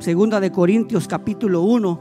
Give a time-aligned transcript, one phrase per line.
[0.00, 2.00] Segunda de Corintios capítulo 1,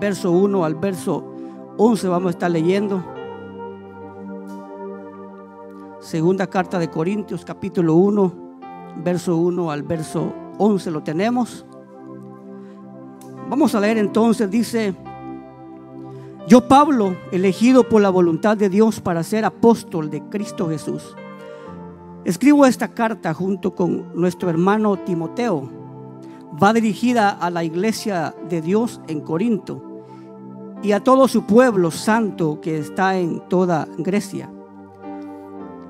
[0.00, 1.34] verso 1 al verso
[1.76, 3.04] 11 vamos a estar leyendo.
[6.00, 8.32] Segunda carta de Corintios capítulo 1,
[9.04, 11.66] verso 1 al verso 11 lo tenemos.
[13.50, 14.94] Vamos a leer entonces, dice,
[16.48, 21.14] yo Pablo, elegido por la voluntad de Dios para ser apóstol de Cristo Jesús,
[22.24, 25.79] escribo esta carta junto con nuestro hermano Timoteo.
[26.50, 29.82] Va dirigida a la iglesia de Dios en Corinto
[30.82, 34.50] y a todo su pueblo santo que está en toda Grecia.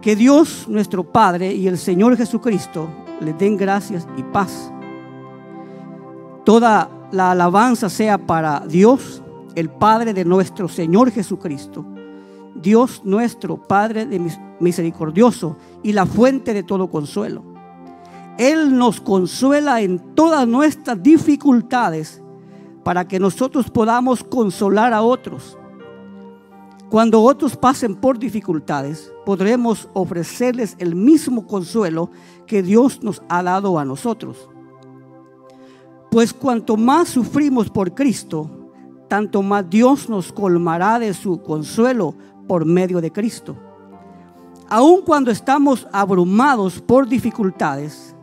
[0.01, 2.89] Que Dios nuestro Padre y el Señor Jesucristo
[3.21, 4.73] le den gracias y paz.
[6.45, 9.23] Toda la alabanza sea para Dios,
[9.55, 11.85] el Padre de nuestro Señor Jesucristo.
[12.55, 14.07] Dios nuestro Padre
[14.59, 17.50] misericordioso y la fuente de todo consuelo.
[18.41, 22.23] Él nos consuela en todas nuestras dificultades
[22.83, 25.59] para que nosotros podamos consolar a otros.
[26.89, 32.11] Cuando otros pasen por dificultades, podremos ofrecerles el mismo consuelo
[32.47, 34.49] que Dios nos ha dado a nosotros.
[36.11, 38.51] Pues cuanto más sufrimos por Cristo,
[39.07, 42.15] tanto más Dios nos colmará de su consuelo
[42.49, 43.55] por medio de Cristo.
[44.71, 48.17] Aun cuando estamos abrumados por dificultades,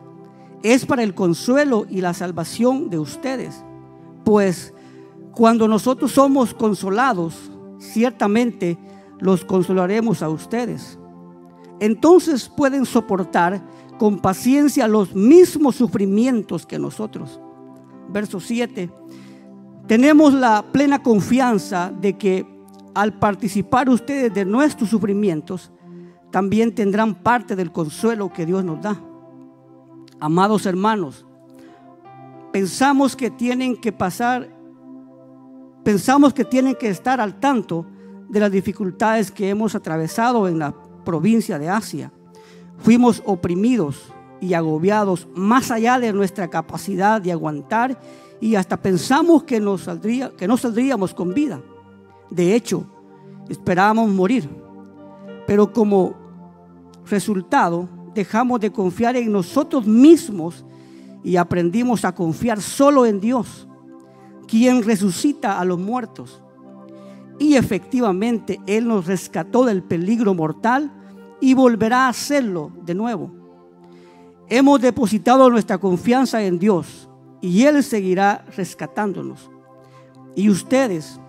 [0.74, 3.64] es para el consuelo y la salvación de ustedes
[4.28, 4.74] pues
[5.32, 8.78] cuando nosotros somos consolados, ciertamente
[9.22, 11.00] los consolaremos a ustedes.
[11.80, 13.64] Entonces pueden soportar
[13.98, 17.40] con paciencia los mismos sufrimientos que nosotros.
[18.10, 18.92] Verso 7.
[19.88, 22.46] Tenemos la plena confianza de que
[22.94, 25.72] al participar ustedes de nuestros sufrimientos,
[26.34, 29.02] también tendrán parte del consuelo que Dios nos da.
[30.20, 31.26] Amados hermanos,
[32.52, 34.50] pensamos que tienen que pasar,
[35.84, 37.86] pensamos que tienen que estar al tanto
[38.28, 40.74] de las dificultades que hemos atravesado en la
[41.06, 42.12] provincia de Asia.
[42.80, 44.12] Fuimos oprimidos
[44.42, 48.00] y agobiados más allá de nuestra capacidad de aguantar
[48.42, 51.62] y hasta pensamos que, no saldríamos con vida.
[52.30, 52.86] De hecho,
[53.50, 54.50] esperábamos morir.
[55.46, 56.16] Pero como
[57.06, 60.66] resultado, dejamos de confiar en nosotros mismos
[61.24, 63.68] y aprendimos a confiar solo en Dios,
[64.48, 66.42] quien resucita a los muertos.
[67.38, 70.92] Y efectivamente Él nos rescató del peligro mortal
[71.40, 73.32] y volverá a hacerlo de nuevo.
[74.50, 77.08] Hemos depositado nuestra confianza en Dios
[77.40, 79.52] y Él seguirá rescatándonos.
[80.36, 81.20] Y ustedes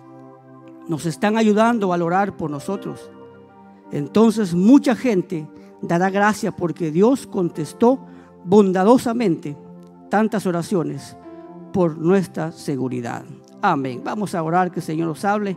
[0.87, 3.11] nos están ayudando a orar por nosotros.
[3.91, 5.47] Entonces mucha gente
[5.81, 7.99] dará gracia porque Dios contestó
[8.43, 9.55] bondadosamente
[10.09, 11.15] tantas oraciones
[11.71, 13.23] por nuestra seguridad.
[13.61, 14.01] Amén.
[14.03, 15.55] Vamos a orar que el Señor nos hable.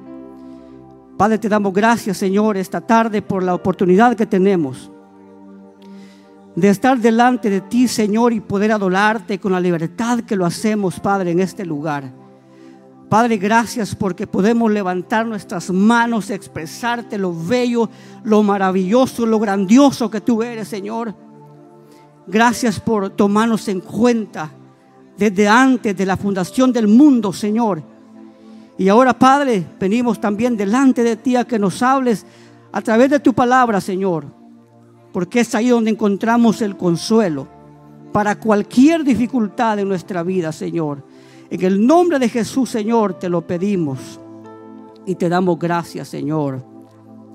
[1.16, 4.90] Padre, te damos gracias, Señor, esta tarde por la oportunidad que tenemos
[6.54, 11.00] de estar delante de ti, Señor, y poder adorarte con la libertad que lo hacemos,
[11.00, 12.21] Padre, en este lugar.
[13.12, 17.90] Padre, gracias porque podemos levantar nuestras manos, expresarte lo bello,
[18.24, 21.14] lo maravilloso, lo grandioso que tú eres, Señor.
[22.26, 24.50] Gracias por tomarnos en cuenta
[25.18, 27.82] desde antes de la fundación del mundo, Señor.
[28.78, 32.24] Y ahora, Padre, venimos también delante de ti a que nos hables
[32.72, 34.24] a través de tu palabra, Señor.
[35.12, 37.46] Porque es ahí donde encontramos el consuelo
[38.10, 41.11] para cualquier dificultad en nuestra vida, Señor.
[41.52, 44.18] En el nombre de Jesús, Señor, te lo pedimos
[45.04, 46.64] y te damos gracias, Señor.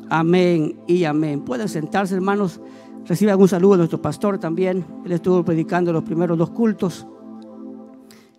[0.09, 1.41] Amén y amén.
[1.41, 2.59] Pueden sentarse, hermanos.
[3.05, 4.83] Recibe un saludo de nuestro pastor también.
[5.05, 7.05] Él estuvo predicando los primeros dos cultos.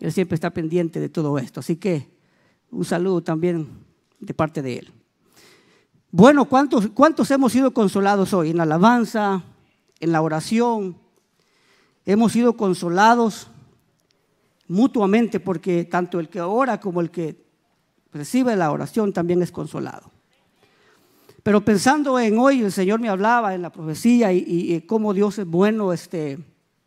[0.00, 1.60] Él siempre está pendiente de todo esto.
[1.60, 2.08] Así que
[2.72, 3.68] un saludo también
[4.18, 4.92] de parte de él.
[6.10, 8.50] Bueno, ¿cuántos, ¿cuántos hemos sido consolados hoy?
[8.50, 9.44] En la alabanza,
[10.00, 10.96] en la oración.
[12.04, 13.48] Hemos sido consolados
[14.68, 17.42] mutuamente porque tanto el que ora como el que
[18.12, 20.10] recibe la oración también es consolado.
[21.42, 25.46] Pero pensando en hoy, el Señor me hablaba en la profecía y, cómo Dios es
[25.46, 26.38] bueno, este,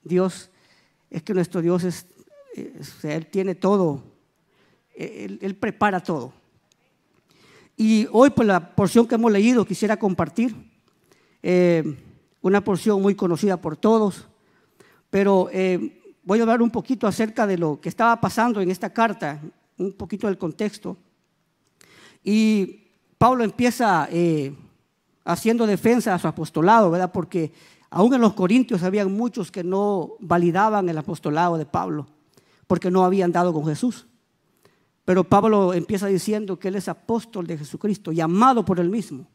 [0.03, 0.51] Dios,
[1.09, 2.05] es que nuestro Dios es,
[3.03, 4.03] Él tiene todo,
[4.93, 6.33] él, prepara todo.
[7.75, 10.53] Y hoy, por la porción que hemos leído, quisiera compartir
[11.41, 11.97] eh,
[12.41, 14.27] una porción muy conocida por todos,
[15.09, 18.91] pero eh, voy a hablar un poquito acerca de lo que estaba pasando en esta
[18.91, 19.41] carta,
[19.77, 20.97] un poquito del contexto.
[22.23, 22.87] Y
[23.17, 24.55] Pablo empieza eh,
[25.23, 27.11] haciendo defensa a su apostolado, ¿verdad?
[27.11, 27.51] Porque
[27.89, 32.07] aún en los Corintios había muchos que no validaban el apostolado de Pablo,
[32.67, 34.07] porque no habían dado con Jesús.
[35.03, 39.27] Pero Pablo empieza diciendo que él es apóstol de Jesucristo, llamado por él mismo.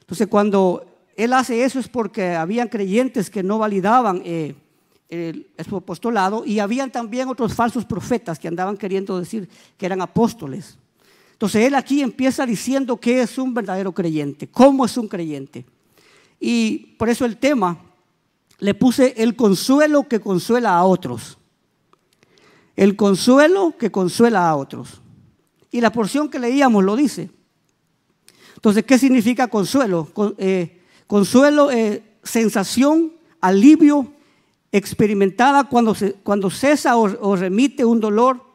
[0.00, 4.54] Entonces cuando él hace eso es porque habían creyentes que no validaban eh,
[5.08, 10.78] el, apostolado y habían también otros falsos profetas que andaban queriendo decir que eran apóstoles.
[11.32, 15.64] Entonces él aquí empieza diciendo que es un verdadero creyente, cómo es un creyente.
[16.40, 17.78] Y por eso el tema
[18.58, 21.38] le puse el consuelo que consuela a otros.
[22.76, 25.00] El consuelo que consuela a otros.
[25.70, 27.30] Y la porción que leíamos lo dice.
[28.54, 30.08] Entonces, ¿qué significa consuelo?
[30.38, 34.12] Eh, consuelo, es sensación, alivio
[34.70, 38.48] experimentada cuando, cuando cesa o remite un dolor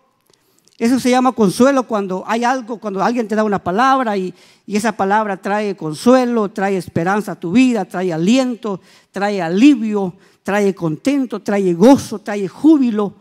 [0.80, 4.34] eso se llama consuelo cuando hay algo, cuando alguien te da una palabra y,
[4.68, 8.82] esa palabra trae consuelo, trae esperanza a tu vida, trae aliento,
[9.12, 13.14] trae alivio, trae contento, trae gozo, trae júbilo,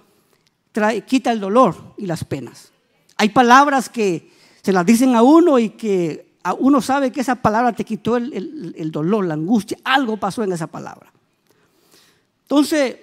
[0.70, 2.72] trae, quita el dolor y las penas.
[3.16, 4.30] Hay palabras que
[4.62, 8.16] se las dicen a uno y que a uno sabe que esa palabra te quitó
[8.16, 11.12] el dolor, la angustia, algo pasó en esa palabra.
[12.52, 12.96] Entonces,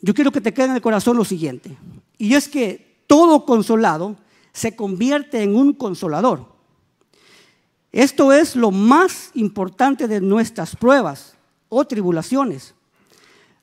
[0.00, 1.78] yo quiero que te quede en el corazón lo siguiente,
[2.18, 4.16] y es que todo consolado
[4.52, 6.52] se convierte en un consolador.
[7.92, 11.36] Esto es lo más importante de nuestras pruebas
[11.68, 12.74] o tribulaciones.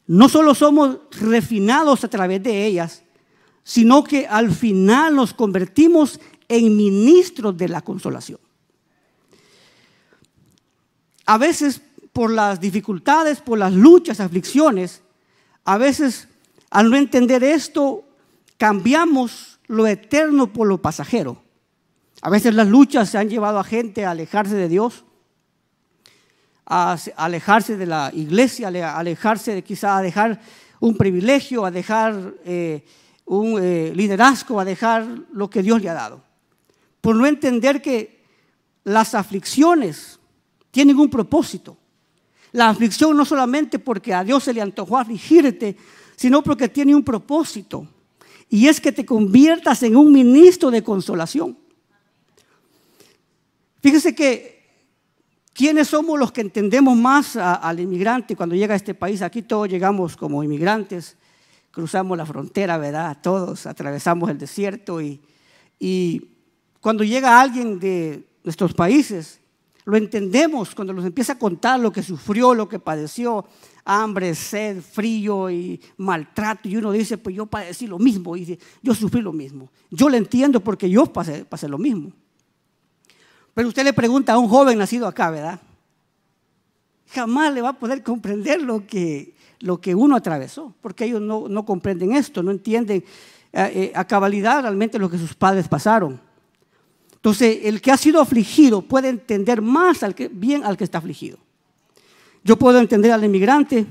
[0.06, 3.04] No solo somos refinados a través de ellas,
[3.66, 6.18] sino que al final nos convertimos
[6.48, 8.40] en ministros de la consolación.
[11.26, 11.82] A veces
[12.18, 15.04] por las dificultades, por las luchas, aflicciones,
[15.66, 16.28] a veces
[16.72, 18.06] al no entender esto
[18.58, 21.44] cambiamos lo eterno por lo pasajero.
[22.24, 25.06] A veces las luchas se han llevado a gente a alejarse de Dios,
[26.66, 30.42] a alejarse de la iglesia, a alejarse de quizá a dejar
[30.80, 32.84] un privilegio, a dejar eh,
[33.26, 36.24] un eh, liderazgo, a dejar lo que Dios le ha dado.
[37.00, 38.24] Por no entender que
[38.86, 40.20] las aflicciones
[40.72, 41.78] tienen un propósito.
[42.52, 45.78] La aflicción no solamente porque a Dios se le antojó afligirte,
[46.16, 47.88] sino porque tiene un propósito
[48.50, 51.58] y es que te conviertas en un ministro de consolación.
[53.82, 54.58] Fíjese que
[55.54, 59.22] ¿quiénes somos los que entendemos más al inmigrante cuando llega a este país?
[59.22, 61.18] Aquí todos llegamos como inmigrantes,
[61.72, 63.18] cruzamos la frontera, ¿verdad?
[63.22, 65.22] Todos atravesamos el desierto y,
[65.80, 66.30] y
[66.80, 69.42] cuando llega alguien de nuestros países,
[69.88, 73.46] lo entendemos cuando nos empieza a contar lo que sufrió, lo que padeció,
[73.86, 76.68] hambre, sed, frío y maltrato.
[76.68, 79.70] Y uno dice, pues yo padecí lo mismo, y yo sufrí lo mismo.
[79.90, 82.12] Yo lo entiendo porque yo pasé, lo mismo.
[83.54, 85.62] Pero usted le pregunta a un joven nacido acá, ¿verdad?
[87.14, 89.36] Jamás le va a poder comprender lo que,
[89.96, 93.06] uno atravesó, porque ellos no, no comprenden esto, no entienden
[93.54, 96.27] eh, eh, a cabalidad realmente lo que sus padres pasaron.
[97.18, 100.00] Entonces, el que ha sido afligido puede entender más
[100.32, 101.38] bien al que está afligido.
[102.44, 103.86] Yo puedo entender al inmigrante,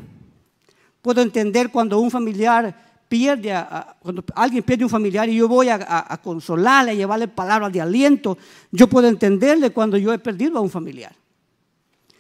[1.02, 3.52] puedo entender cuando un familiar pierde,
[4.00, 8.38] cuando alguien pierde un familiar y yo voy a, consolarle, a llevarle palabras de aliento,
[8.70, 11.14] yo puedo entenderle cuando yo he perdido a un familiar.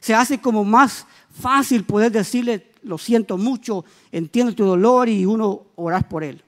[0.00, 5.62] Se hace como más fácil poder decirle, lo siento mucho, entiendo tu dolor y uno
[5.76, 6.42] orar por él.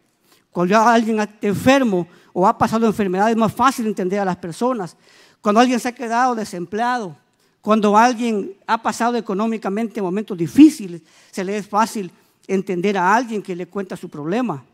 [0.50, 2.08] Cuando alguien está enfermo
[2.40, 4.96] o ha pasado enfermedad es más fácil entender a las personas.
[5.40, 7.16] Cuando alguien se ha quedado desempleado,
[7.60, 11.02] cuando alguien ha pasado económicamente momentos difíciles,
[11.32, 12.12] se le es fácil
[12.46, 14.64] entender a alguien que le cuenta su problema.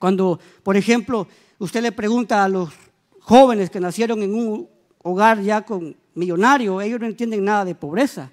[0.00, 1.28] Cuando, por ejemplo,
[1.60, 2.70] usted le pregunta a los
[3.20, 4.68] jóvenes que nacieron en un
[5.04, 8.32] hogar ya con millonario, ellos no entienden nada de pobreza,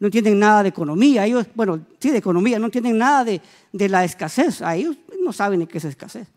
[0.00, 3.88] no entienden nada de economía, ellos, bueno, sí de economía, no entienden nada de, de
[3.90, 6.28] la escasez, a ellos no saben qué es escasez.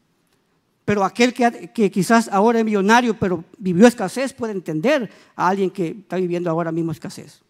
[0.86, 5.88] Pero aquel que, quizás ahora es millonario, pero vivió escasez, puede entender a alguien que
[5.88, 7.42] está viviendo ahora mismo escasez.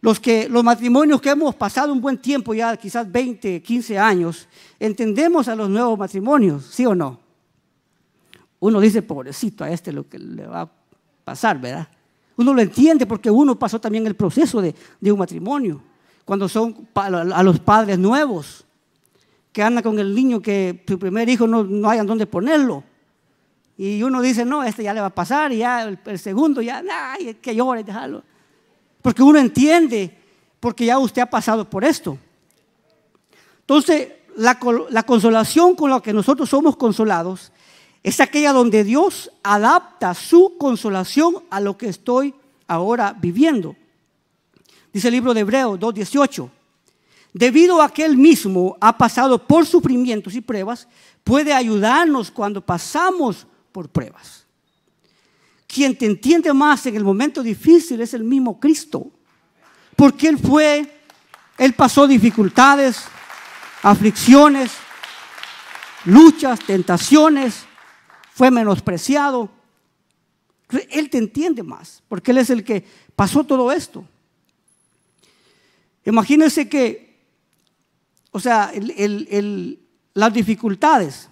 [0.00, 4.48] Los, que, los matrimonios que hemos pasado un buen tiempo, ya quizás 20, 15 años,
[4.78, 7.20] entendemos a los nuevos matrimonios, ¿sí o no?
[8.60, 10.70] Uno dice, pobrecito, a este lo que le va a
[11.24, 11.88] pasar, ¿verdad?
[12.36, 15.82] Uno lo entiende porque uno pasó también el proceso de, de un matrimonio,
[16.24, 18.64] cuando son a los padres nuevos
[19.58, 22.84] que anda con el niño que su primer hijo no, no hay dónde ponerlo.
[23.76, 26.80] Y uno dice, no, este ya le va a pasar, y ya el, segundo, ya,
[26.88, 28.22] ay, que llore, déjalo.
[29.02, 30.16] Porque uno entiende,
[30.60, 32.16] porque ya usted ha pasado por esto.
[33.62, 34.60] Entonces, la,
[34.90, 37.50] la consolación con la que nosotros somos consolados
[38.04, 42.32] es aquella donde Dios adapta su consolación a lo que estoy
[42.68, 43.74] ahora viviendo.
[44.92, 46.50] Dice el libro de Hebreos 2.18.
[47.32, 50.88] debido a que Él mismo ha pasado por sufrimientos y pruebas,
[51.24, 54.46] puede ayudarnos cuando pasamos por pruebas.
[55.66, 59.10] Quien te entiende más en el momento difícil es el mismo Cristo,
[59.94, 61.02] porque Él fue,
[61.58, 63.04] Él pasó dificultades,
[63.82, 64.72] aflicciones,
[66.04, 67.66] luchas, tentaciones,
[68.34, 69.50] fue menospreciado.
[70.90, 74.04] Él te entiende más, porque Él es el que pasó todo esto.
[76.04, 77.07] Imagínense que,
[78.30, 78.72] o sea,
[80.14, 81.28] las dificultades,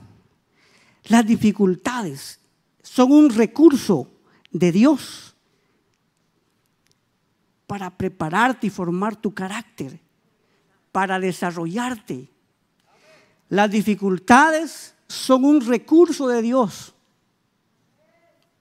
[1.04, 2.40] las dificultades
[2.82, 4.10] son un recurso
[4.50, 5.36] de Dios
[7.66, 10.00] para prepararte y formar tu carácter,
[10.92, 12.28] para desarrollarte.
[13.48, 16.94] Las dificultades son un recurso de Dios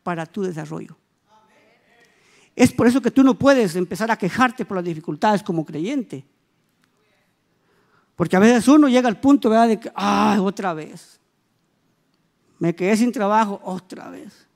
[0.03, 0.97] para tu desarrollo.
[2.55, 6.25] Es por eso que tú no puedes empezar a quejarte por las dificultades como creyente.
[8.15, 11.19] Porque a veces uno llega al punto de que, ay, otra vez.
[12.60, 14.48] Me quedé sin trabajo, otra vez.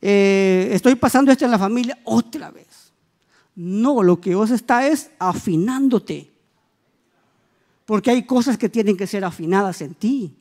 [0.00, 2.92] Eh, estoy pasando esto en la familia, otra vez.
[3.54, 6.30] No, lo que Dios está es afinándote.
[7.84, 10.36] Porque hay cosas que tienen que ser afinadas en ti.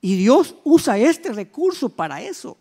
[0.00, 2.56] Y Dios usa este recurso para eso.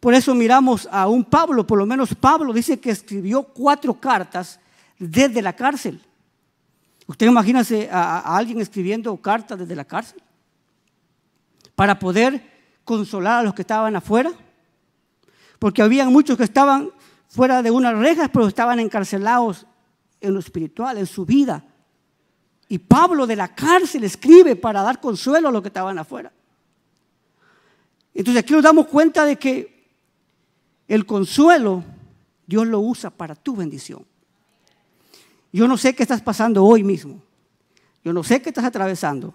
[0.00, 4.60] Por eso miramos a un Pablo, por lo menos Pablo dice que escribió cuatro cartas
[4.98, 6.00] desde la cárcel.
[7.06, 10.22] ¿Usted imagínase a, a alguien escribiendo cartas desde la cárcel?
[11.74, 14.32] Para poder consolar a los que estaban afuera.
[15.58, 16.90] Porque había muchos que estaban
[17.28, 19.66] fuera de unas rejas, pero estaban encarcelados
[20.20, 21.64] en lo espiritual, en su vida.
[22.68, 26.32] Y Pablo de la cárcel escribe para dar consuelo a los que estaban afuera.
[28.12, 29.90] Entonces aquí nos damos cuenta de que
[30.88, 31.84] el consuelo
[32.46, 34.04] Dios lo usa para tu bendición.
[35.52, 37.22] Yo no sé qué estás pasando hoy mismo.
[38.04, 39.34] Yo no sé qué estás atravesando.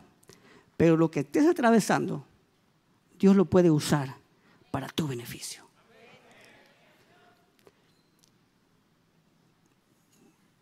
[0.77, 2.25] Pero lo que estés atravesando,
[3.19, 4.15] Dios lo puede usar
[4.71, 5.63] para tu beneficio.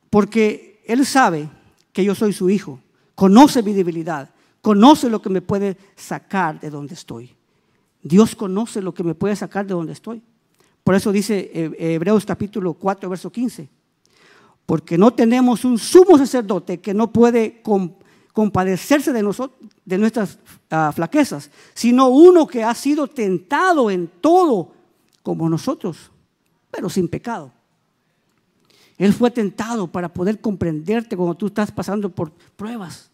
[0.10, 1.50] Porque Él sabe
[1.94, 2.82] que yo soy su hijo,
[3.16, 4.30] conoce mi debilidad,
[4.62, 7.36] conoce lo que me puede sacar de donde estoy.
[8.02, 10.22] Dios conoce lo que me puede sacar de donde estoy.
[10.84, 13.70] Por eso dice eh, Hebreos capítulo 4, verso 15.
[14.70, 17.64] Porque no tenemos un sumo sacerdote que no puede
[18.34, 20.38] compadecerse de, nosotros, de nuestras
[20.70, 24.72] ah, flaquezas, sino uno que ha sido tentado en todo
[25.24, 26.12] como nosotros,
[26.70, 27.52] pero sin pecado.
[29.00, 33.10] Él fue tentado para poder comprenderte cuando tú estás pasando por pruebas.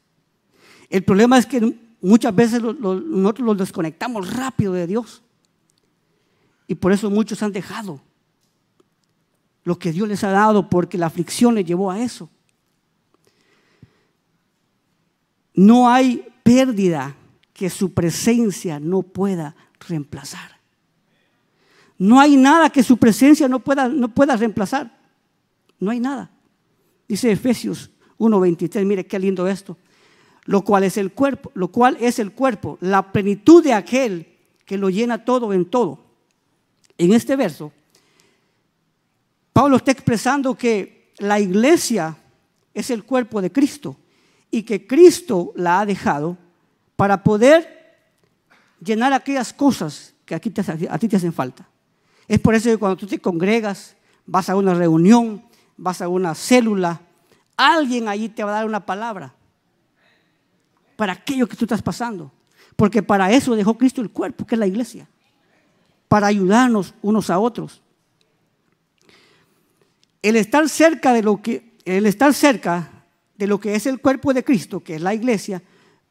[0.89, 5.21] El problema es que muchas veces nosotros los desconectamos rápido de Dios.
[6.67, 8.01] Y por eso muchos han dejado
[9.65, 12.29] lo que Dios les ha dado porque la aflicción les llevó a eso.
[15.55, 17.15] No hay pérdida
[17.51, 19.55] que su presencia no pueda
[19.87, 20.59] reemplazar.
[21.97, 24.95] No hay nada que su presencia no pueda, no pueda reemplazar.
[25.79, 26.29] No hay nada.
[27.07, 29.77] Dice Efesios 1:23, mire qué lindo esto.
[30.43, 34.27] Lo cual es el cuerpo, lo cual es el cuerpo, la plenitud de aquel
[34.63, 36.05] que lo llena todo en todo.
[36.99, 37.73] En este verso,
[39.55, 42.17] Pablo está expresando que la iglesia
[42.73, 43.95] es el cuerpo de Cristo
[44.51, 46.37] y que Cristo la ha dejado
[46.97, 47.95] para poder
[48.81, 50.49] llenar aquellas cosas que aquí
[50.89, 51.69] a ti te hacen falta.
[52.27, 53.95] Es por eso que cuando tú te congregas,
[54.25, 55.41] vas a una reunión,
[55.77, 56.99] vas a una célula,
[57.55, 59.33] alguien allí te va a dar una palabra
[60.97, 62.29] para aquello que tú estás pasando.
[62.75, 65.07] Porque para eso dejó Cristo el cuerpo, que es la iglesia,
[66.09, 67.81] para ayudarnos unos a otros.
[70.25, 73.05] El estar cerca de lo que, el estar cerca
[73.37, 75.61] de lo que es el cuerpo de Cristo, que es la iglesia,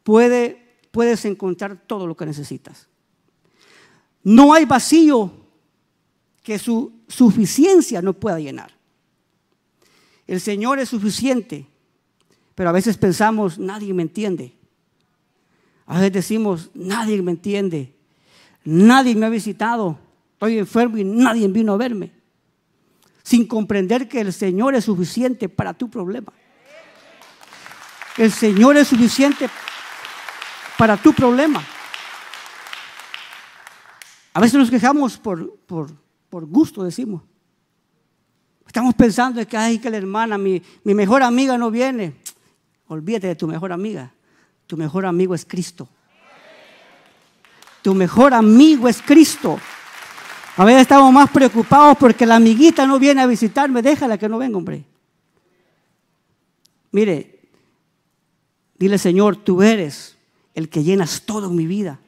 [0.04, 2.86] puede, puedes encontrar todo lo que necesitas.
[4.22, 5.32] No hay vacío
[6.44, 8.70] que su suficiencia no pueda llenar.
[10.28, 11.66] El Señor es suficiente,
[12.54, 14.54] pero a veces pensamos, nadie me entiende.
[15.86, 17.96] A veces decimos, nadie me entiende,
[18.62, 19.98] nadie me ha visitado,
[20.34, 22.23] estoy enfermo y nadie vino a verme.
[23.24, 26.32] Sin comprender que el Señor es suficiente para tu problema.
[28.16, 29.48] El Señor es suficiente
[30.78, 31.64] para tu problema.
[34.34, 35.90] A veces nos quejamos por, por,
[36.28, 37.22] por gusto, decimos.
[38.66, 42.14] Estamos pensando que, ay, que la hermana, mi, mi mejor amiga no viene.
[42.88, 44.12] Olvídate de tu mejor amiga.
[44.66, 45.88] Tu mejor amigo es Cristo.
[47.82, 49.58] Tu mejor amigo es Cristo.
[50.56, 53.82] A veces estamos más preocupados porque la amiguita no viene a visitarme.
[53.82, 54.84] Déjala que no venga, hombre.
[56.92, 57.40] Mire,
[58.78, 60.16] dile Señor, tú eres
[60.54, 61.98] el que llenas todo en mi vida.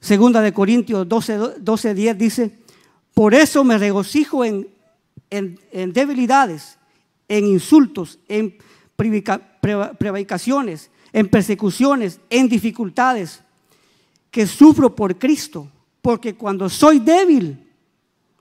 [0.00, 2.58] Segunda de Corintios 12, 10 dice,
[3.12, 4.68] por eso me regocijo en,
[5.30, 6.78] en, debilidades,
[7.26, 8.56] en insultos, en
[8.94, 13.42] prevaricaciones, en persecuciones, en dificultades,
[14.30, 15.68] que sufro por Cristo,
[16.08, 17.70] porque cuando soy débil,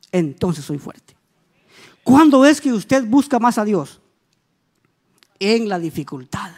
[0.09, 1.17] entonces soy fuerte.
[2.01, 3.99] ¿Cuándo es que usted busca más a Dios?
[5.37, 6.49] En la dificultad.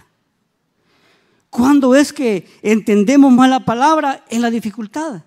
[1.49, 4.23] ¿Cuándo es que entendemos más la palabra?
[4.29, 5.23] En la dificultad.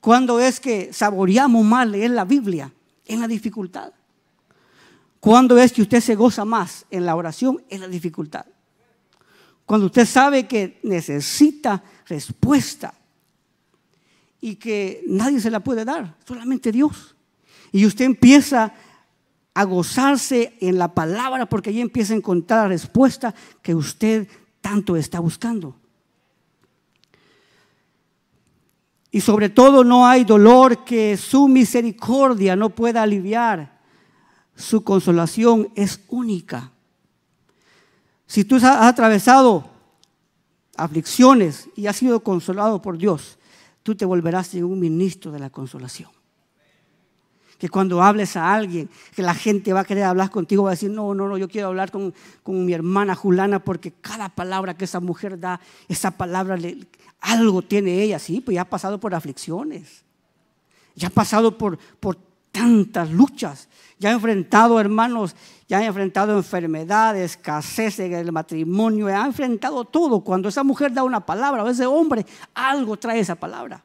[0.00, 2.72] ¿Cuándo es que saboreamos más leer la Biblia?
[3.04, 3.92] En la dificultad.
[5.20, 7.62] ¿Cuándo es que usted se goza más en la oración?
[7.68, 8.46] En la dificultad.
[9.66, 12.94] Cuando usted sabe que necesita respuesta
[14.40, 17.14] y que nadie se la puede dar, solamente Dios.
[17.72, 18.72] Y usted empieza
[19.54, 24.28] a gozarse en la palabra porque ahí empieza a encontrar la respuesta que usted
[24.60, 25.76] tanto está buscando.
[29.10, 33.80] Y sobre todo no hay dolor que su misericordia no pueda aliviar.
[34.54, 36.70] Su consolación es única.
[38.26, 39.68] Si tú has atravesado
[40.76, 43.38] aflicciones y has sido consolado por Dios,
[43.82, 46.10] tú te volverás un ministro de la consolación.
[47.58, 50.72] Que cuando hables a alguien, que la gente va a querer hablar contigo, va a
[50.72, 52.14] decir, no, no, no, yo quiero hablar con,
[52.46, 56.56] mi hermana Julana porque cada palabra que esa mujer da, esa palabra,
[57.20, 60.04] algo tiene ella, sí, pues ya ha pasado por aflicciones,
[60.94, 65.36] ya ha pasado por, por tantas luchas, ya ha enfrentado, hermanos,
[65.68, 70.20] ya ha enfrentado enfermedades, escasez en el matrimonio, ha enfrentado todo.
[70.20, 73.84] Cuando esa mujer da una palabra o ese hombre, algo trae esa palabra.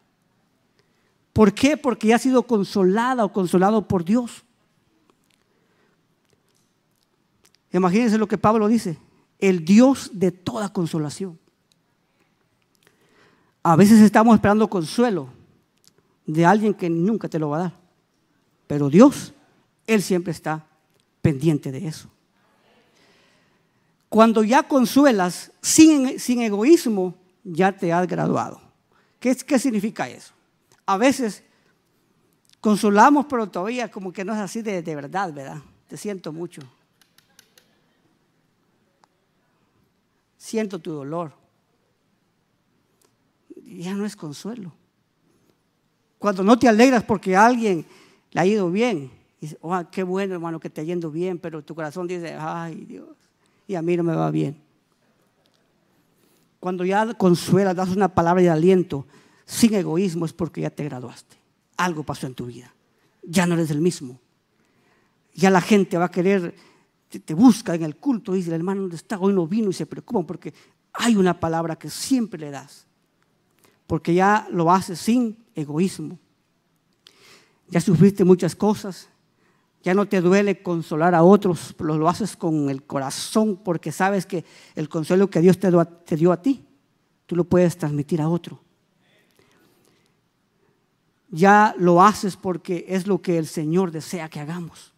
[1.34, 1.76] ¿Por qué?
[1.76, 4.46] Porque ya ha sido consolada o consolado por Dios.
[7.74, 8.98] Imagínense lo que Pablo dice,
[9.40, 11.38] el Dios de toda consolación.
[13.62, 15.28] A veces estamos esperando consuelo
[16.26, 17.80] de alguien que nunca te lo va a dar,
[18.68, 19.34] pero Dios,
[19.88, 20.66] Él siempre está
[21.22, 22.10] pendiente de eso.
[24.10, 28.62] Cuando ya consuelas sin, egoísmo, ya te has graduado.
[29.20, 30.36] ¿Qué, ¿Qué significa eso?
[30.86, 31.44] a veces
[32.62, 35.62] consolamos, pero todavía como que no es así de, verdad, ¿verdad?
[35.88, 36.62] Te siento mucho.
[40.38, 41.34] Siento tu dolor.
[43.64, 44.72] Ya no es consuelo.
[46.20, 47.86] Cuando no te alegras porque alguien
[48.36, 51.74] le ha ido bien, dices, oh, qué bueno hermano que te yendo bien, pero tu
[51.74, 53.08] corazón dice, ay Dios,
[53.66, 54.62] y a mí no me va bien.
[56.60, 59.08] Cuando ya consuelas, das una palabra de aliento,
[59.46, 61.38] sin egoísmo es porque ya te graduaste.
[61.78, 62.76] Algo pasó en tu vida.
[63.24, 64.20] Ya no eres el mismo.
[65.34, 66.54] Ya la gente va a querer,
[67.08, 69.18] te, busca en el culto, dice el hermano, ¿dónde está?
[69.18, 70.54] Hoy no vino y se preocupan porque
[70.92, 72.86] hay una palabra que siempre le das.
[73.88, 76.20] Porque ya lo haces sin egoísmo.
[77.70, 79.10] Ya sufriste muchas cosas.
[79.84, 84.26] Ya no te duele consolar a otros, lo, lo haces con el corazón porque sabes
[84.26, 84.44] que
[84.76, 86.66] el consuelo que Dios te dio a ti,
[87.28, 88.66] tú lo puedes transmitir a otro
[91.36, 94.94] ya lo haces porque es lo que el Señor desea que hagamos.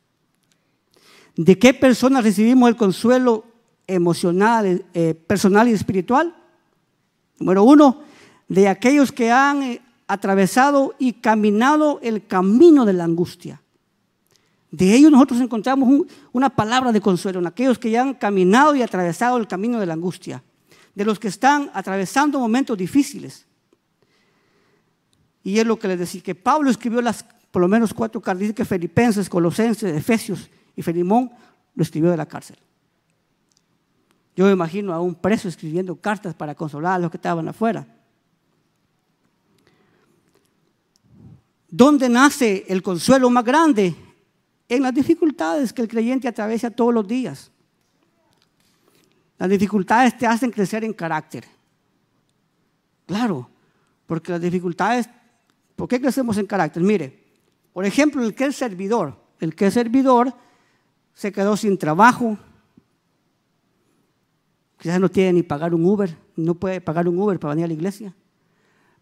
[1.36, 3.45] ¿De qué personas recibimos el consuelo
[3.88, 6.36] emocional, eh, personal y espiritual?
[7.39, 8.01] Número uno,
[8.47, 13.62] de aquellos que han eh, atravesado y caminado el camino de la angustia.
[14.72, 18.82] De ellos nosotros encontramos una palabra de consuelo, en aquellos que ya han caminado y
[18.82, 20.43] atravesado el camino de la angustia,
[20.96, 23.46] de los que están atravesando momentos difíciles,
[25.43, 28.41] y es lo que les decía, que Pablo escribió las, por lo menos cuatro cartas,
[28.41, 31.32] dice que Filipenses, Colosenses, Efesios y Felimón
[31.74, 32.58] lo escribió de la cárcel.
[34.36, 37.88] Yo me imagino a un preso escribiendo cartas para consolar a los que estaban afuera.
[41.69, 43.95] ¿Dónde nace el consuelo más grande?
[44.69, 47.51] En las dificultades que el creyente atraviesa todos los días.
[49.38, 51.45] Las dificultades te hacen crecer en carácter.
[53.06, 53.49] Claro,
[54.06, 55.08] porque las dificultades
[55.77, 56.82] ¿Por qué crecemos en carácter?
[56.82, 57.23] Mire,
[57.71, 60.34] por ejemplo, el que es servidor, el que es servidor
[61.13, 62.36] se quedó sin trabajo,
[64.80, 67.67] quizás no tiene ni pagar un Uber, no puede pagar un Uber para venir a
[67.67, 68.15] la iglesia.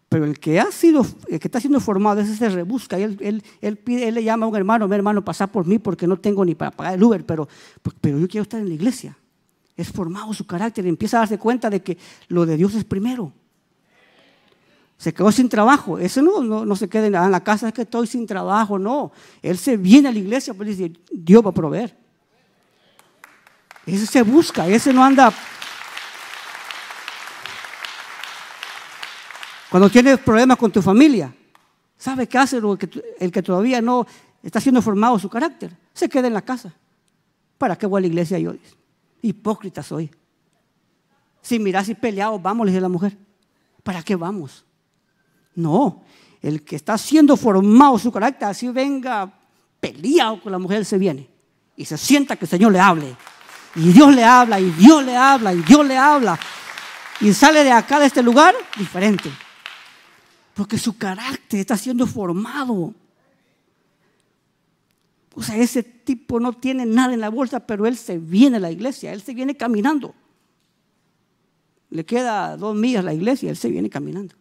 [0.08, 2.98] Pero el que ha sido, el que está siendo formado, ese se rebusca.
[2.98, 5.78] Y él, él, pide, él le llama a un hermano, mi hermano, pasa por mí
[5.78, 7.48] porque no tengo ni para pagar el Uber, pero,
[8.00, 9.16] pero yo quiero estar en la iglesia.
[9.76, 13.32] Es formado su carácter empieza a darse cuenta de que lo de Dios es primero.
[14.96, 15.98] Se quedó sin trabajo.
[15.98, 18.78] Eso no, no, se queda en la casa, es que estoy sin trabajo.
[18.78, 19.12] No.
[19.42, 21.94] Él se viene a la iglesia, pues dice, Dios va a proveer.
[23.84, 25.32] Ese se busca, ese no anda.
[29.70, 31.34] Cuando tienes problemas con tu familia,
[31.96, 34.06] ¿sabe qué hace el que, todavía no
[34.42, 35.76] está siendo formado su carácter?
[35.92, 36.72] Se queda en la casa.
[37.58, 38.54] ¿Para qué voy a la iglesia yo?
[39.22, 40.10] Hipócrita soy.
[41.42, 43.16] Si miras y peleado, vamos, le dice la mujer.
[43.82, 44.64] ¿Para qué vamos?
[45.54, 46.02] No,
[46.42, 49.32] el que está siendo formado su carácter, así venga
[49.80, 51.36] peleado con la mujer, se viene
[51.76, 53.16] y se sienta que el Señor le hable.
[53.74, 56.38] Y Dios le habla, y Dios le habla, y Dios le habla.
[57.20, 59.30] Y sale de acá, de este lugar, diferente.
[60.56, 62.94] Porque su carácter está siendo formado.
[65.34, 68.60] O sea, ese tipo no tiene nada en la bolsa, pero él se viene a
[68.60, 70.14] la iglesia, él se viene caminando.
[71.90, 74.34] Le queda dos millas a la iglesia, él se viene caminando.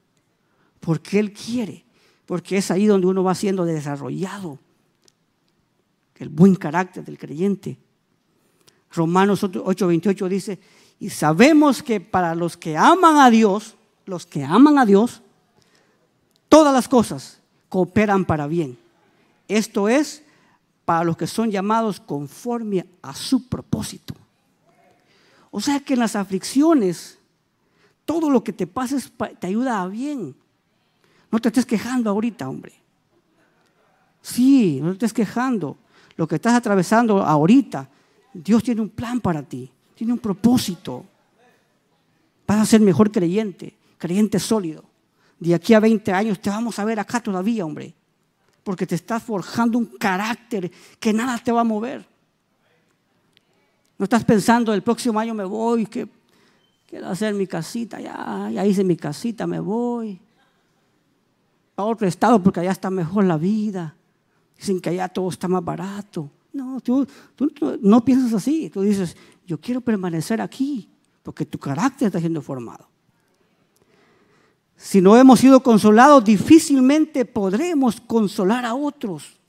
[0.80, 1.84] Porque él quiere,
[2.26, 4.58] porque es ahí donde uno va siendo desarrollado.
[6.16, 7.78] El buen carácter del creyente.
[8.90, 10.60] Romanos 8:28 dice,
[10.98, 13.76] y sabemos que para los que aman a Dios,
[14.06, 15.22] los que aman a Dios,
[16.50, 18.78] todas las cosas cooperan para bien.
[19.48, 20.24] Esto es
[20.86, 24.14] para los que son llamados conforme a su propósito.
[25.52, 27.18] O sea que en las aflicciones,
[28.06, 28.98] todo lo que te pasa
[29.40, 30.36] te ayuda a bien.
[31.32, 32.74] No te estés quejando ahorita, hombre.
[34.22, 35.78] Sí, no te estés quejando.
[36.16, 37.90] Lo que estás atravesando ahorita,
[38.34, 41.04] Dios tiene un plan para ti, tiene un propósito.
[42.48, 44.85] Vas a ser mejor creyente, creyente sólido.
[45.40, 47.96] De aquí a 20 años te vamos a ver acá todavía, hombre
[48.66, 52.04] porque te estás forjando un carácter que nada te va a mover.
[53.96, 56.10] No estás pensando, el próximo año me voy, que
[56.88, 60.20] quiero hacer mi casita, ya, ya hice mi casita, me voy.
[61.76, 63.96] A otro estado porque allá está mejor la vida.
[64.58, 66.32] Dicen que allá todo está más barato.
[66.52, 68.72] No, tú, tú no piensas así.
[68.72, 70.90] Tú dices, yo quiero permanecer aquí
[71.22, 72.95] porque tu carácter está siendo formado.
[74.78, 79.40] Si no hemos sido consolados, difícilmente podremos consolar a otros.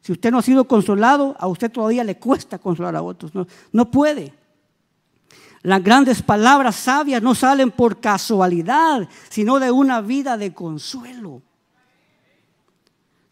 [0.00, 3.32] Si usted no ha sido consolado, a usted todavía le cuesta consolar a otros.
[3.72, 4.34] No, puede.
[5.62, 11.42] Las grandes palabras sabias no salen por casualidad, sino de una vida de consuelo.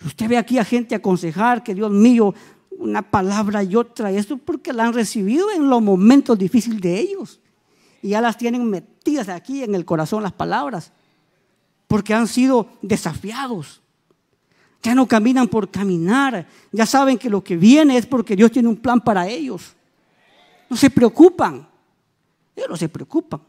[0.05, 2.35] Usted ve aquí a gente aconsejar que Dios mío,
[2.71, 6.99] una palabra y otra, y esto porque la han recibido en los momentos difíciles de
[6.99, 7.42] ellos
[8.03, 10.93] y ya las tienen metidas aquí en el corazón las palabras,
[11.87, 13.81] porque han sido desafiados.
[14.83, 18.69] Ya no caminan por caminar, ya saben que lo que viene es porque Dios tiene
[18.69, 19.77] un plan para ellos.
[20.69, 21.69] No se preocupan,
[22.57, 23.41] ellos no se preocupan.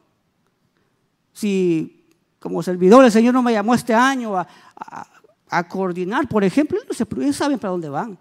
[1.34, 2.06] Si
[2.40, 4.48] como servidor el Señor no me llamó este año a,
[5.70, 8.18] coordinar, por ejemplo, ellos, se, ellos saben para dónde van.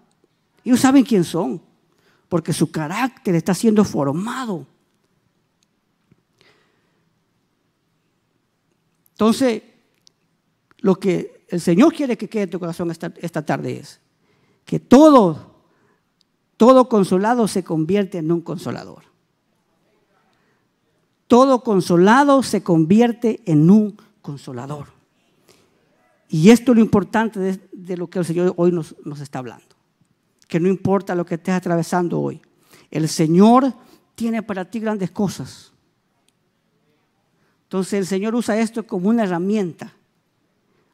[0.63, 1.61] Ellos saben quién son,
[2.29, 4.65] porque su carácter está siendo formado.
[9.13, 9.63] Entonces,
[10.79, 13.99] lo que el Señor quiere que quede en tu corazón esta, tarde es
[14.65, 15.53] que todo,
[16.57, 19.03] todo consolado se convierte en un consolador.
[21.27, 24.87] Todo consolado se convierte en un consolador.
[26.29, 29.75] Y esto es lo importante de, lo que el Señor hoy nos está hablando.
[30.47, 32.41] Que no importa lo que estés atravesando hoy.
[32.89, 33.73] El Señor
[34.15, 35.72] tiene para ti grandes cosas.
[37.73, 39.91] Entonces el Señor usa esto como una herramienta.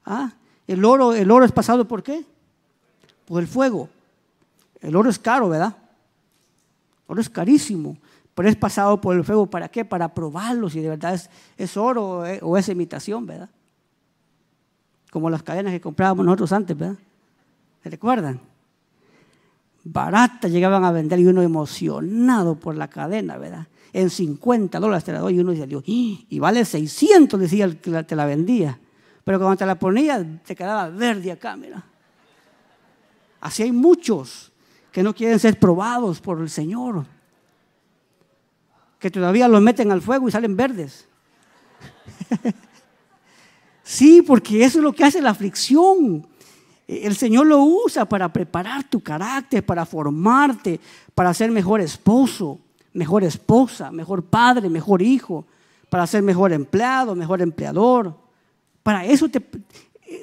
[0.06, 0.32] ¿Ah?
[0.66, 2.24] El, oro, el oro es pasado por qué?
[3.26, 3.90] Por el fuego.
[4.80, 5.76] El oro es caro, ¿verdad?
[5.76, 7.98] El oro es carísimo,
[8.34, 9.46] pero es pasado por el fuego.
[9.46, 9.84] ¿Para qué?
[9.84, 11.20] Para probarlo si de verdad
[11.58, 13.50] es, oro eh, o es imitación, ¿verdad?
[15.12, 16.96] Como las cadenas que comprábamos nosotros antes, ¿verdad?
[17.84, 18.40] ¿Se recuerdan?
[19.92, 23.68] Barata llegaban a vender y uno emocionado por la cadena, ¿verdad?
[23.94, 25.36] en 50 dólares te la doy.
[25.36, 28.80] Y uno dice, Dios, y vale 600, decía el que te la vendía.
[29.24, 31.84] Pero cuando te la ponía, te quedaba verde acá, mira.
[33.42, 34.52] Así hay muchos
[34.92, 37.06] que no quieren ser probados por el Señor.
[38.98, 41.08] Que todavía los meten al fuego y salen verdes.
[43.84, 46.28] sí, porque eso es lo que hace la aflicción.
[46.90, 50.80] El Señor lo usa para preparar tu carácter, para formarte,
[51.14, 52.60] para ser mejor esposo
[52.94, 55.46] mejor esposa, mejor padre, mejor hijo,
[55.90, 58.16] para ser mejor empleado, mejor empleador.
[58.84, 59.42] Para eso te,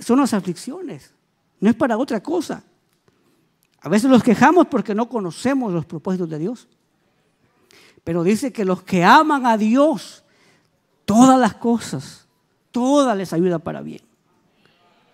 [0.00, 1.12] son las aflicciones,
[1.60, 2.62] no es para otra cosa.
[3.80, 6.68] A veces los quejamos porque no conocemos los propósitos de Dios.
[8.02, 10.24] Pero dice que los que aman a Dios,
[11.04, 12.26] todas las cosas,
[12.70, 14.02] todas les ayuda para bien.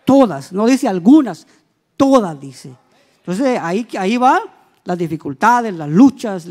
[0.05, 1.47] Todas, no dice algunas,
[1.97, 2.75] todas dice.
[3.19, 4.41] Entonces ahí, ahí va
[4.85, 6.47] las dificultades, las luchas,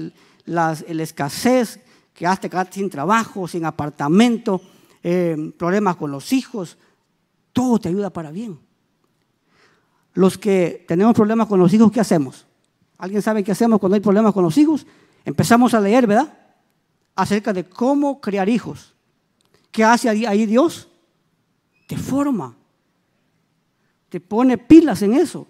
[0.45, 1.79] las, la escasez,
[2.13, 4.61] que hasta quedarte sin trabajo, sin apartamento,
[5.03, 6.77] eh, problemas con los hijos,
[7.53, 8.59] todo te ayuda para bien.
[10.13, 12.45] Los que tenemos problemas con los hijos, ¿qué hacemos?
[12.97, 14.85] ¿Alguien sabe qué hacemos cuando hay problemas con los hijos?
[15.25, 16.37] Empezamos a leer, ¿verdad?
[17.15, 18.93] Acerca de cómo crear hijos.
[19.71, 20.89] ¿Qué hace ahí Dios?
[21.87, 22.55] Te forma.
[24.11, 25.47] Te pone pilas en eso.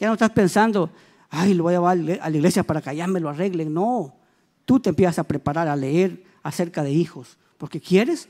[0.00, 0.90] Ya no estás pensando,
[1.28, 3.72] ay, lo voy a llevar a la iglesia para que allá me lo arreglen.
[3.72, 4.16] No,
[4.64, 8.28] tú te empiezas a preparar a leer acerca de hijos, porque quieres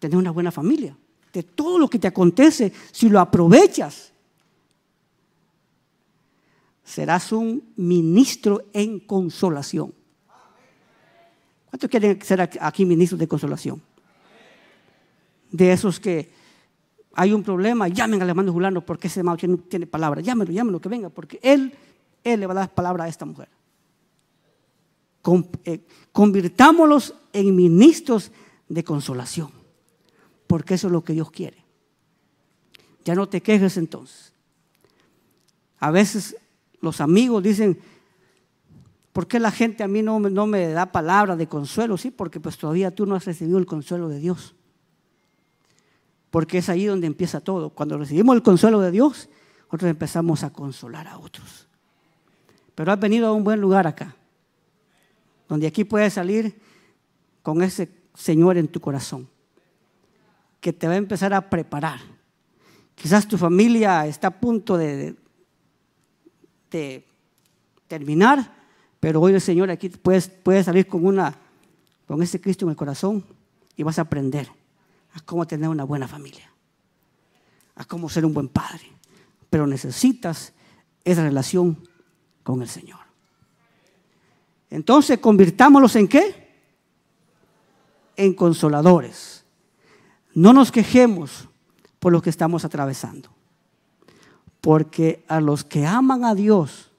[0.00, 0.96] tener una buena familia.
[1.32, 4.12] De todo lo que te acontece, si lo aprovechas,
[6.82, 9.94] serás un ministro en consolación.
[11.70, 13.80] ¿Cuántos quieren ser aquí ministros de consolación?
[15.52, 16.36] De esos que
[17.20, 20.20] hay un problema, llamen al hermano Julano porque ese hermano tiene, tiene palabra.
[20.20, 21.74] Llámelo, llámelo que venga, porque él,
[22.22, 23.48] él le va a dar palabra a esta mujer.
[25.64, 25.80] Eh,
[26.12, 28.30] convirtámoslos en ministros
[28.68, 29.50] de consolación,
[30.46, 31.64] porque eso es lo que Dios quiere.
[33.04, 34.32] Ya no te quejes entonces.
[35.80, 36.36] A veces
[36.80, 37.80] los amigos dicen,
[39.12, 41.96] ¿por qué la gente a mí no, no me da palabra de consuelo?
[41.96, 44.54] Sí, porque pues todavía tú no has recibido el consuelo de Dios.
[46.30, 47.70] Porque es ahí donde empieza todo.
[47.70, 49.28] Cuando recibimos el consuelo de Dios,
[49.66, 51.68] nosotros empezamos a consolar a otros.
[52.74, 54.14] Pero has venido a un buen lugar acá,
[55.48, 56.60] donde aquí puedes salir
[57.42, 59.28] con ese Señor en tu corazón,
[60.60, 62.00] que te va a empezar a preparar.
[62.94, 65.16] Quizás tu familia está a punto de,
[67.86, 68.54] terminar,
[69.00, 71.34] pero hoy el Señor aquí puedes, puedes salir con, una,
[72.06, 73.24] con ese Cristo en el corazón
[73.76, 74.57] y vas a aprender
[75.18, 76.50] a cómo tener una buena familia,
[77.74, 78.92] a cómo ser un buen padre.
[79.50, 80.52] Pero necesitas
[81.04, 81.76] esa relación
[82.42, 83.00] con el Señor.
[84.70, 86.48] Entonces, convirtámoslos en qué?
[88.16, 89.44] En consoladores.
[90.34, 91.48] No nos quejemos
[91.98, 93.30] por lo que estamos atravesando.
[94.60, 96.90] Porque a los que aman a Dios,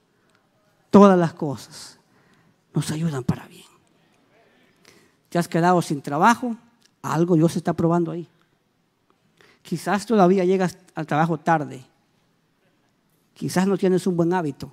[0.90, 1.98] todas las cosas
[2.74, 3.64] nos ayudan para bien.
[5.28, 6.56] Te has quedado sin trabajo,
[7.02, 8.28] algo Dios está probando ahí.
[9.62, 11.84] Quizás todavía llegas al trabajo tarde.
[13.34, 14.72] Quizás no tienes un buen hábito.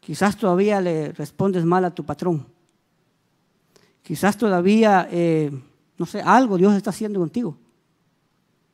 [0.00, 2.46] Quizás todavía le respondes mal a tu patrón.
[4.02, 5.50] Quizás todavía, eh,
[5.96, 7.56] no sé, algo Dios está haciendo contigo.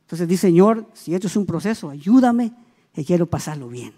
[0.02, 2.52] Entonces dice, Señor, si esto es un proceso, ayúdame,
[2.92, 3.94] que quiero pasarlo bien.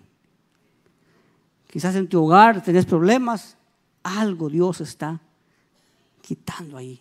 [1.67, 3.57] Quizás en tu hogar tenés problemas,
[4.03, 5.19] algo Dios está
[6.21, 7.01] quitando ahí.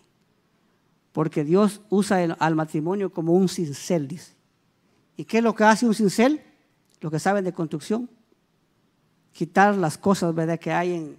[1.12, 4.32] Porque Dios usa al matrimonio como un cincel, dice.
[5.16, 6.42] ¿Y qué es lo que hace un cincel?
[7.00, 8.08] Lo que saben de construcción.
[9.32, 10.58] Quitar las cosas, ¿verdad?
[10.58, 11.18] Que hay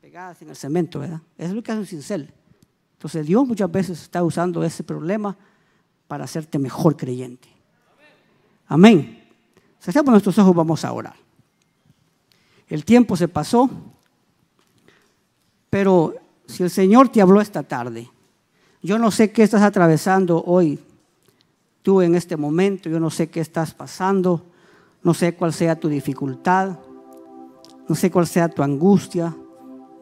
[0.00, 1.20] pegadas en el cemento, ¿verdad?
[1.38, 2.32] Eso es lo que hace un cincel.
[2.94, 5.36] Entonces Dios muchas veces está usando ese problema
[6.06, 7.48] para hacerte mejor creyente.
[8.66, 9.22] Amén.
[9.78, 11.16] Si estamos nuestros ojos, vamos a orar.
[12.68, 13.68] El tiempo se pasó,
[15.68, 16.14] pero
[16.46, 18.08] si el Señor te habló esta tarde,
[18.82, 20.78] yo no sé qué estás atravesando hoy,
[21.82, 24.42] tú en este momento, yo no sé qué estás pasando,
[25.02, 26.78] no sé cuál sea tu dificultad,
[27.88, 29.34] no sé cuál sea tu angustia.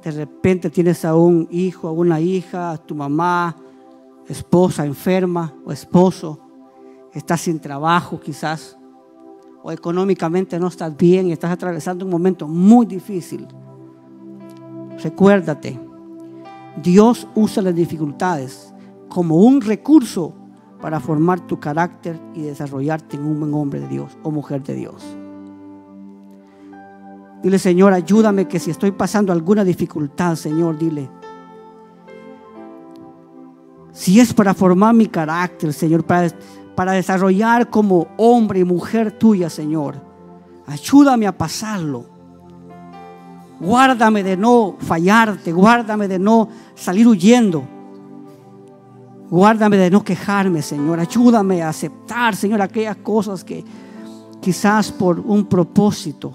[0.03, 3.57] De repente tienes a un hijo, a una hija, a tu mamá,
[4.29, 6.41] esposa enferma o esposo,
[7.13, 8.79] estás sin trabajo quizás,
[9.63, 13.47] o económicamente no estás bien y estás atravesando un momento muy difícil.
[15.03, 15.79] Recuérdate,
[16.77, 18.73] Dios usa las dificultades
[19.09, 20.35] como un recurso
[20.81, 24.75] para formar tu carácter y desarrollarte en un buen hombre de Dios o mujer de
[24.75, 25.17] Dios.
[27.43, 31.11] Dile, Señor, ayúdame que si estoy pasando alguna dificultad, Señor, dile.
[33.93, 36.29] Si es para formar mi carácter, Señor, para,
[36.75, 39.97] para desarrollar como hombre y mujer tuya, Señor,
[40.67, 42.10] ayúdame a pasarlo.
[43.61, 47.63] Guárdame de no fallarte, guárdame de no salir huyendo.
[49.29, 50.99] Guárdame de no quejarme, Señor.
[50.99, 53.63] Ayúdame a aceptar, Señor, aquellas cosas que
[54.41, 56.33] quizás por un propósito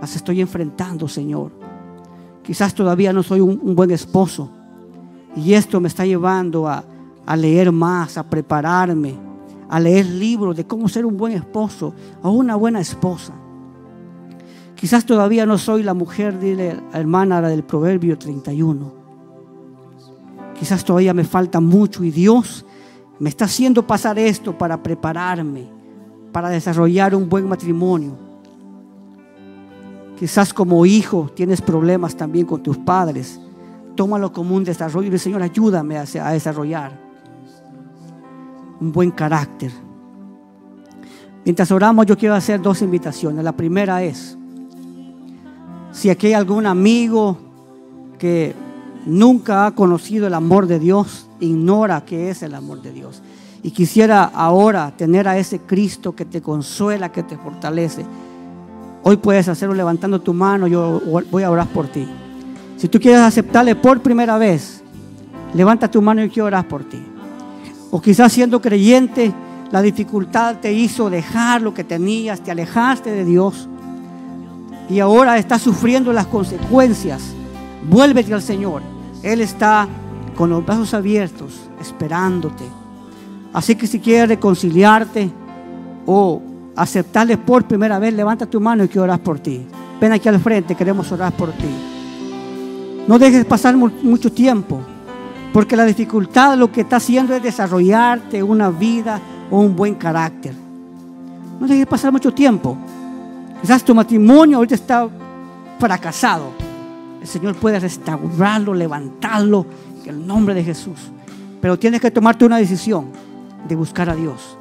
[0.00, 1.52] las estoy enfrentando, Señor.
[2.42, 4.50] Quizás todavía no soy un, buen esposo.
[5.36, 6.84] Y esto me está llevando a,
[7.24, 9.14] a leer más, a prepararme,
[9.68, 13.32] a leer libros de cómo ser un buen esposo o una buena esposa.
[14.78, 18.92] Quizás todavía no soy la mujer, dile hermana, la del Proverbio 31.
[20.56, 22.64] Quizás todavía me falta mucho y Dios
[23.18, 25.66] me está haciendo pasar esto para prepararme,
[26.30, 28.16] para desarrollar un buen matrimonio.
[30.16, 33.40] Quizás como hijo tienes problemas también con tus padres.
[33.96, 36.92] Tómalo como un desarrollo y Señor, ayúdame a, a desarrollar
[38.80, 39.72] un buen carácter.
[41.44, 43.42] Mientras oramos, yo quiero hacer dos invitaciones.
[43.42, 44.37] La primera es,
[45.98, 47.36] si aquí hay algún amigo
[48.20, 48.54] que
[49.04, 53.20] nunca ha conocido el amor de Dios, ignora qué es el amor de Dios.
[53.64, 58.06] Y quisiera ahora tener a ese Cristo que te consuela, que te fortalece.
[59.02, 62.06] Hoy puedes hacerlo levantando tu mano, yo voy a orar por ti.
[62.76, 64.84] Si tú quieres aceptarle por primera vez,
[65.52, 67.02] levanta tu mano y quiero orar por ti.
[67.90, 69.32] O quizás siendo creyente,
[69.72, 73.68] la dificultad te hizo dejar lo que tenías, te alejaste de Dios
[74.88, 77.22] y ahora estás sufriendo las consecuencias.
[77.88, 78.82] Vuélvete al Señor.
[79.22, 79.88] Él está
[80.36, 82.64] con los brazos abiertos, esperándote.
[83.52, 85.30] Así que si quieres reconciliarte
[86.06, 86.40] o
[86.76, 89.66] aceptarle por primera vez, levanta tu mano y quiero orar por ti.
[90.00, 91.68] Ven aquí al frente, queremos orar por ti.
[93.06, 94.80] No dejes pasar mucho tiempo,
[95.52, 99.20] porque la dificultad lo que está haciendo es desarrollarte una vida
[99.50, 100.54] o un buen carácter.
[101.58, 102.76] No dejes pasar mucho tiempo.
[103.60, 105.08] Quizás tu matrimonio ahorita está
[105.78, 106.52] fracasado.
[107.20, 109.66] El Señor puede restaurarlo, levantarlo
[110.04, 111.10] en el nombre de Jesús.
[111.60, 113.06] Pero tienes que tomarte una decisión
[113.66, 114.56] de buscar a Dios.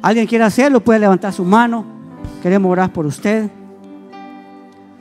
[0.00, 0.80] ¿Alguien quiere hacerlo?
[0.80, 1.84] Puede levantar su mano.
[2.42, 3.50] Queremos orar por usted.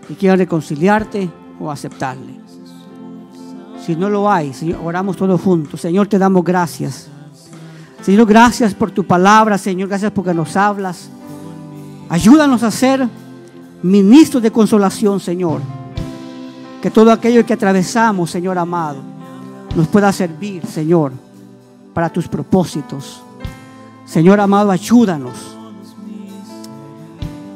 [0.09, 1.29] Y quiere reconciliarte
[1.59, 2.39] o aceptarle.
[3.85, 4.51] Si no lo hay,
[4.83, 5.79] oramos todos juntos.
[5.79, 7.09] Señor, te damos gracias.
[8.01, 9.89] Señor, gracias por tu palabra, Señor.
[9.89, 11.09] Gracias porque nos hablas.
[12.09, 13.07] Ayúdanos a ser
[13.83, 15.61] ministros de consolación, Señor.
[16.81, 18.99] Que todo aquello que atravesamos, Señor amado,
[19.75, 21.11] nos pueda servir, Señor,
[21.93, 23.21] para tus propósitos.
[24.05, 25.33] Señor amado, ayúdanos.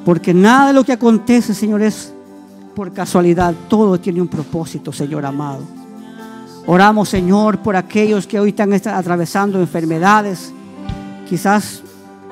[0.04, 2.12] Porque nada de lo que acontece, Señor, es
[2.76, 3.54] por casualidad.
[3.70, 5.62] Todo tiene un propósito, Señor amado.
[6.66, 10.52] Oramos, Señor, por aquellos que hoy están atravesando enfermedades.
[11.30, 11.84] Quizás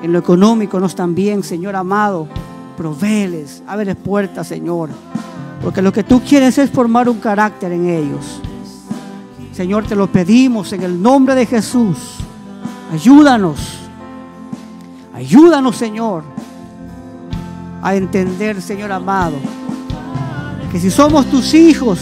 [0.02, 2.26] en lo económico no están bien, Señor amado.
[2.76, 4.90] Provéles, ábreles puertas, Señor.
[5.62, 8.40] Porque lo que tú quieres es formar un carácter en ellos.
[9.52, 12.16] Señor, te lo pedimos en el nombre de Jesús.
[12.92, 13.80] Ayúdanos.
[15.12, 16.22] Ayúdanos, Señor,
[17.82, 19.36] a entender, Señor amado,
[20.72, 22.00] que si somos tus hijos,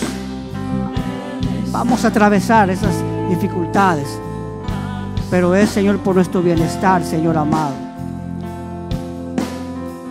[1.73, 2.95] vamos a atravesar esas
[3.29, 4.07] dificultades.
[5.31, 7.88] Pero es, Señor, por nuestro bienestar, Señor amado.